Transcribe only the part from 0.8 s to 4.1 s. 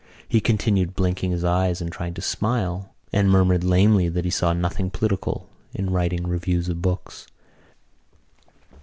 blinking his eyes and trying to smile and murmured lamely